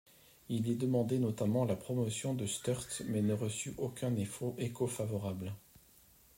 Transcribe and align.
Il 0.49 0.67
y 0.67 0.75
demandait 0.75 1.19
notamment 1.19 1.63
la 1.63 1.75
promotion 1.75 2.33
de 2.33 2.47
Sturt 2.47 2.87
mais 3.09 3.21
ne 3.21 3.33
reçut 3.35 3.75
aucun 3.77 4.15
écho 4.15 4.87
favorable. 4.87 5.53